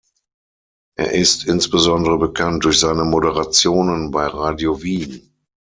Er 0.97 1.11
ist 1.13 1.45
insbesondere 1.45 2.17
bekannt 2.17 2.65
durch 2.65 2.79
seine 2.79 3.03
Moderationen 3.03 4.09
bei 4.09 4.25
Radio 4.25 4.81
Wien. 4.81 5.31